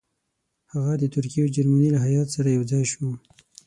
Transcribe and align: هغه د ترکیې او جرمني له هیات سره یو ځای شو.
هغه 0.73 0.93
د 1.01 1.03
ترکیې 1.13 1.41
او 1.43 1.51
جرمني 1.55 1.89
له 1.93 1.99
هیات 2.07 2.27
سره 2.35 2.47
یو 2.55 2.63
ځای 2.71 2.83
شو. 2.91 3.05